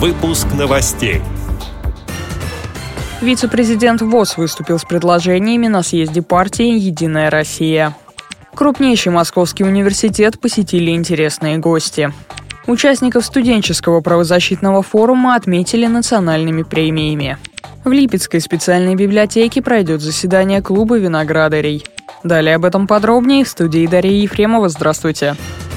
Выпуск 0.00 0.46
новостей. 0.56 1.20
Вице-президент 3.20 4.00
ВОЗ 4.00 4.36
выступил 4.36 4.78
с 4.78 4.84
предложениями 4.84 5.66
на 5.66 5.82
съезде 5.82 6.22
партии 6.22 6.78
«Единая 6.78 7.30
Россия». 7.30 7.96
Крупнейший 8.54 9.10
московский 9.10 9.64
университет 9.64 10.40
посетили 10.40 10.92
интересные 10.92 11.58
гости. 11.58 12.12
Участников 12.68 13.24
студенческого 13.24 14.00
правозащитного 14.00 14.84
форума 14.84 15.34
отметили 15.34 15.86
национальными 15.86 16.62
премиями. 16.62 17.36
В 17.82 17.90
Липецкой 17.90 18.40
специальной 18.40 18.94
библиотеке 18.94 19.62
пройдет 19.62 20.00
заседание 20.00 20.62
клуба 20.62 20.96
виноградарей. 20.98 21.84
Далее 22.22 22.54
об 22.54 22.64
этом 22.64 22.86
подробнее 22.86 23.44
в 23.44 23.48
студии 23.48 23.84
Дарья 23.88 24.12
Ефремова. 24.12 24.68
Здравствуйте. 24.68 25.34
Здравствуйте. 25.34 25.67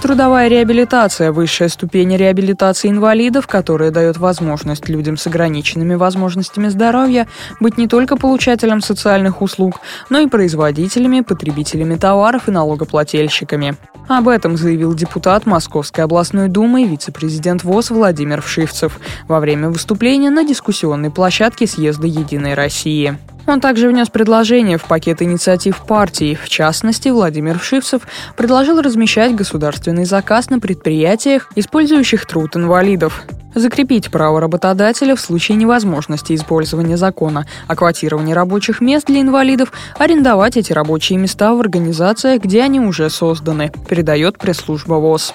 Трудовая 0.00 0.46
реабилитация– 0.46 1.32
высшая 1.32 1.68
ступень 1.68 2.16
реабилитации 2.16 2.88
инвалидов, 2.88 3.48
которая 3.48 3.90
дает 3.90 4.16
возможность 4.16 4.88
людям 4.88 5.16
с 5.16 5.26
ограниченными 5.26 5.96
возможностями 5.96 6.68
здоровья 6.68 7.26
быть 7.58 7.78
не 7.78 7.88
только 7.88 8.16
получателем 8.16 8.80
социальных 8.80 9.42
услуг, 9.42 9.80
но 10.08 10.20
и 10.20 10.28
производителями, 10.28 11.22
потребителями 11.22 11.96
товаров 11.96 12.46
и 12.46 12.52
налогоплательщиками. 12.52 13.76
Об 14.06 14.28
этом 14.28 14.56
заявил 14.56 14.94
депутат 14.94 15.46
Московской 15.46 16.04
областной 16.04 16.48
думы 16.48 16.84
и 16.84 16.88
вице-президент 16.88 17.64
ВОЗ 17.64 17.90
Владимир 17.90 18.40
Вшивцев 18.40 19.00
во 19.26 19.40
время 19.40 19.68
выступления 19.68 20.30
на 20.30 20.44
дискуссионной 20.44 21.10
площадке 21.10 21.66
съезда 21.66 22.06
«Единой 22.06 22.54
России». 22.54 23.18
Он 23.46 23.60
также 23.60 23.88
внес 23.88 24.08
предложение 24.08 24.76
в 24.76 24.84
пакет 24.84 25.22
инициатив 25.22 25.86
партии. 25.86 26.38
В 26.42 26.48
частности, 26.48 27.08
Владимир 27.08 27.58
Вшивцев 27.58 28.02
предложил 28.36 28.80
размещать 28.80 29.34
государственный 29.34 30.04
заказ 30.04 30.50
на 30.50 30.60
предприятиях, 30.60 31.50
использующих 31.56 32.26
труд 32.26 32.56
инвалидов. 32.56 33.22
Закрепить 33.54 34.10
право 34.10 34.40
работодателя 34.40 35.16
в 35.16 35.20
случае 35.20 35.56
невозможности 35.56 36.34
использования 36.34 36.96
закона 36.96 37.46
о 37.66 37.74
квотировании 37.74 38.34
рабочих 38.34 38.80
мест 38.80 39.06
для 39.06 39.22
инвалидов, 39.22 39.72
арендовать 39.98 40.56
эти 40.56 40.72
рабочие 40.72 41.18
места 41.18 41.54
в 41.54 41.60
организациях, 41.60 42.42
где 42.42 42.62
они 42.62 42.78
уже 42.78 43.08
созданы, 43.08 43.72
передает 43.88 44.38
пресс-служба 44.38 44.94
ВОЗ. 44.94 45.34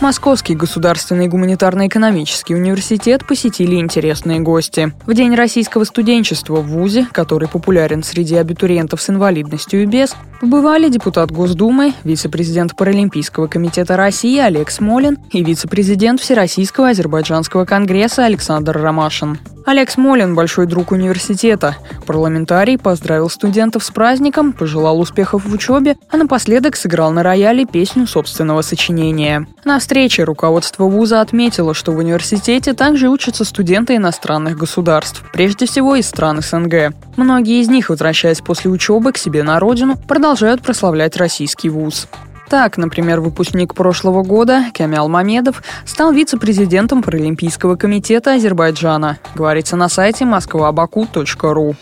Московский 0.00 0.54
государственный 0.54 1.28
гуманитарно-экономический 1.28 2.54
университет 2.54 3.26
посетили 3.26 3.76
интересные 3.76 4.40
гости. 4.40 4.92
В 5.06 5.14
День 5.14 5.34
российского 5.34 5.84
студенчества 5.84 6.56
в 6.56 6.66
ВУЗе, 6.66 7.06
который 7.10 7.48
популярен 7.48 8.02
среди 8.02 8.34
абитуриентов 8.34 9.00
с 9.00 9.08
инвалидностью 9.08 9.82
и 9.82 9.86
без, 9.86 10.14
побывали 10.40 10.88
депутат 10.88 11.30
Госдумы, 11.30 11.94
вице-президент 12.04 12.76
Паралимпийского 12.76 13.46
комитета 13.46 13.96
России 13.96 14.38
Олег 14.38 14.70
Смолин 14.70 15.16
и 15.32 15.42
вице-президент 15.42 16.20
Всероссийского 16.20 16.90
азербайджанского 16.90 17.64
конгресса 17.64 18.24
Александр 18.24 18.76
Ромашин. 18.76 19.38
Олег 19.66 19.90
Смолин– 19.90 20.34
большой 20.36 20.66
друг 20.66 20.92
университета. 20.92 21.76
Парламентарий 22.06 22.76
поздравил 22.76 23.30
студентов 23.30 23.82
с 23.82 23.90
праздником, 23.90 24.52
пожелал 24.52 25.00
успехов 25.00 25.46
в 25.46 25.52
учебе, 25.54 25.96
а 26.10 26.18
напоследок 26.18 26.76
сыграл 26.76 27.12
на 27.12 27.22
рояле 27.22 27.64
песню 27.64 28.06
собственного 28.06 28.60
сочинения. 28.60 29.46
На 29.64 29.78
встрече 29.78 30.24
руководство 30.24 30.84
вуза 30.84 31.22
отметило, 31.22 31.72
что 31.72 31.92
в 31.92 31.98
университете 31.98 32.74
также 32.74 33.08
учатся 33.08 33.46
студенты 33.46 33.96
иностранных 33.96 34.58
государств, 34.58 35.24
прежде 35.32 35.64
всего 35.64 35.96
из 35.96 36.06
стран 36.06 36.42
СНГ. 36.42 36.92
Многие 37.16 37.62
из 37.62 37.68
них, 37.68 37.88
возвращаясь 37.88 38.42
после 38.42 38.70
учебы 38.70 39.12
к 39.12 39.18
себе 39.18 39.42
на 39.42 39.58
родину, 39.58 39.96
продолжают 39.96 40.60
прославлять 40.60 41.16
российский 41.16 41.70
вуз. 41.70 42.06
Так, 42.48 42.76
например, 42.76 43.20
выпускник 43.20 43.74
прошлого 43.74 44.22
года 44.22 44.64
Камял 44.74 45.08
Мамедов 45.08 45.62
стал 45.86 46.12
вице-президентом 46.12 47.02
Паралимпийского 47.02 47.76
комитета 47.76 48.34
Азербайджана, 48.34 49.18
говорится 49.34 49.76
на 49.76 49.88
сайте 49.88 50.24
moskvabaku.ru. 50.24 51.74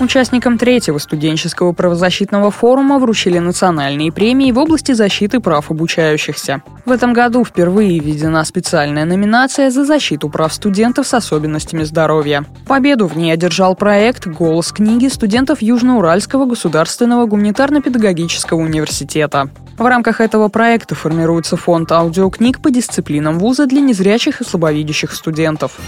Участникам 0.00 0.56
третьего 0.56 0.96
студенческого 0.96 1.72
правозащитного 1.72 2.50
форума 2.50 2.98
вручили 2.98 3.38
национальные 3.38 4.10
премии 4.10 4.50
в 4.50 4.58
области 4.58 4.92
защиты 4.92 5.40
прав 5.40 5.70
обучающихся. 5.70 6.62
В 6.86 6.90
этом 6.90 7.12
году 7.12 7.44
впервые 7.44 7.98
введена 7.98 8.42
специальная 8.46 9.04
номинация 9.04 9.70
за 9.70 9.84
защиту 9.84 10.30
прав 10.30 10.54
студентов 10.54 11.06
с 11.06 11.12
особенностями 11.12 11.82
здоровья. 11.82 12.46
Победу 12.66 13.08
в 13.08 13.16
ней 13.18 13.30
одержал 13.30 13.76
проект 13.76 14.26
«Голос 14.26 14.72
книги» 14.72 15.08
студентов 15.08 15.60
Южноуральского 15.60 16.46
государственного 16.46 17.26
гуманитарно-педагогического 17.26 18.56
университета. 18.56 19.50
В 19.76 19.84
рамках 19.84 20.22
этого 20.22 20.48
проекта 20.48 20.94
формируется 20.94 21.58
фонд 21.58 21.92
аудиокниг 21.92 22.62
по 22.62 22.70
дисциплинам 22.70 23.38
вуза 23.38 23.66
для 23.66 23.82
незрячих 23.82 24.40
и 24.40 24.44
слабовидящих 24.44 25.12
студентов. 25.12 25.78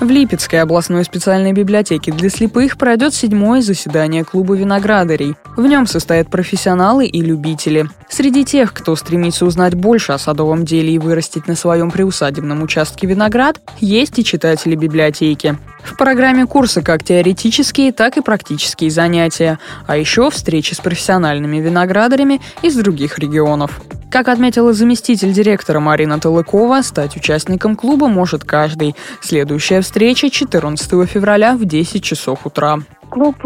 В 0.00 0.08
Липецкой 0.08 0.62
областной 0.62 1.04
специальной 1.04 1.52
библиотеке 1.52 2.10
для 2.10 2.30
слепых 2.30 2.78
пройдет 2.78 3.12
седьмое 3.12 3.60
заседание 3.60 4.24
клуба 4.24 4.54
виноградарей. 4.54 5.34
В 5.58 5.66
нем 5.66 5.86
состоят 5.86 6.30
профессионалы 6.30 7.04
и 7.04 7.20
любители. 7.20 7.86
Среди 8.08 8.46
тех, 8.46 8.72
кто 8.72 8.96
стремится 8.96 9.44
узнать 9.44 9.74
больше 9.74 10.12
о 10.12 10.18
садовом 10.18 10.64
деле 10.64 10.94
и 10.94 10.98
вырастить 10.98 11.46
на 11.46 11.54
своем 11.54 11.90
приусадебном 11.90 12.62
участке 12.62 13.06
виноград, 13.06 13.60
есть 13.78 14.18
и 14.18 14.24
читатели 14.24 14.74
библиотеки. 14.74 15.58
В 15.84 15.98
программе 15.98 16.46
курса 16.46 16.80
как 16.80 17.04
теоретические, 17.04 17.92
так 17.92 18.16
и 18.16 18.22
практические 18.22 18.90
занятия, 18.90 19.58
а 19.86 19.98
еще 19.98 20.30
встречи 20.30 20.72
с 20.72 20.78
профессиональными 20.78 21.58
виноградарями 21.58 22.40
из 22.62 22.74
других 22.74 23.18
регионов. 23.18 23.82
Как 24.10 24.26
отметила 24.26 24.72
заместитель 24.72 25.32
директора 25.32 25.78
Марина 25.78 26.18
Талыкова, 26.18 26.82
стать 26.82 27.16
участником 27.16 27.76
клуба 27.76 28.08
может 28.08 28.42
каждый. 28.42 28.96
Следующая 29.20 29.82
встреча 29.82 30.30
14 30.30 31.08
февраля 31.08 31.54
в 31.54 31.64
10 31.64 32.02
часов 32.02 32.44
утра. 32.44 32.78
Клуб 33.08 33.36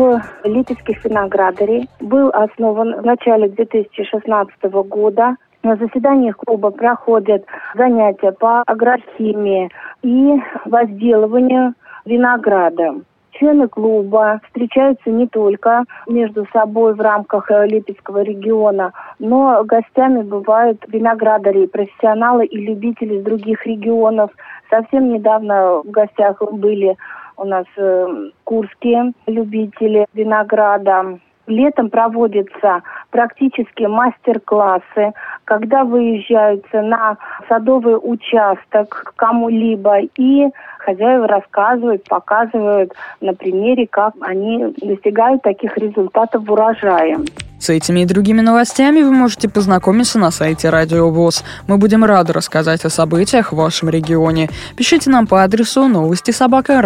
Липецких 0.43 1.05
виноградарей 1.05 1.91
был 2.01 2.31
основан 2.31 2.99
в 3.03 3.05
начале 3.05 3.49
2016 3.49 4.63
года. 4.89 5.37
На 5.63 5.77
заседаниях 5.77 6.37
клуба 6.39 6.71
проходят 6.71 7.45
занятия 7.75 8.33
по 8.33 8.63
агрохимии 8.63 9.71
и 10.03 10.33
возделыванию 10.65 11.75
винограда. 12.07 12.95
Члены 13.39 13.69
клуба 13.69 14.41
встречаются 14.47 15.11
не 15.11 15.27
только 15.27 15.85
между 16.07 16.47
собой 16.53 16.95
в 16.95 17.01
рамках 17.01 17.51
э, 17.51 17.67
Липецкого 17.67 18.23
региона, 18.23 18.93
но 19.19 19.65
гостями 19.65 20.23
бывают 20.23 20.85
виноградари, 20.87 21.67
профессионалы 21.67 22.47
и 22.47 22.59
любители 22.59 23.17
из 23.17 23.25
других 23.25 23.67
регионов. 23.67 24.31
Совсем 24.71 25.13
недавно 25.13 25.83
в 25.83 25.91
гостях 25.91 26.41
были 26.53 26.97
у 27.37 27.45
нас 27.45 27.67
э, 27.77 28.31
курские 28.45 29.13
любители 29.27 30.07
винограда. 30.15 31.19
Летом 31.47 31.91
проводятся 31.91 32.83
практически 33.11 33.85
мастер-классы, 33.85 35.13
когда 35.45 35.85
выезжаются 35.85 36.81
на 36.83 37.19
садовый 37.49 37.97
участок 38.01 38.89
к 38.89 39.15
кому-либо 39.17 40.01
и 40.17 40.49
хозяева 40.79 41.27
рассказывают, 41.29 42.05
показывают 42.05 42.93
на 43.21 43.35
примере, 43.35 43.87
как 43.87 44.15
они 44.21 44.75
достигают 44.81 45.43
таких 45.43 45.77
результатов 45.77 46.47
в 46.47 46.53
урожае. 46.53 47.19
С 47.59 47.71
этими 47.71 48.01
и 48.01 48.05
другими 48.05 48.43
новостями 48.43 49.01
вы 49.01 49.11
можете 49.11 49.49
познакомиться 49.49 50.19
на 50.19 50.31
сайте 50.31 50.69
Радио 50.69 51.09
ВОЗ. 51.09 51.45
Мы 51.67 51.79
будем 51.79 52.05
рады 52.05 52.35
рассказать 52.35 52.85
о 52.85 52.91
событиях 52.91 53.53
в 53.53 53.57
вашем 53.57 53.89
регионе. 53.89 54.51
Пишите 54.77 55.09
нам 55.09 55.27
по 55.27 55.43
адресу 55.43 55.89
новости 55.89 56.31
собака 56.31 56.83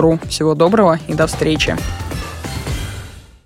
ру. 0.00 0.18
Всего 0.28 0.54
доброго 0.54 0.98
и 1.08 1.14
до 1.14 1.26
встречи. 1.26 1.74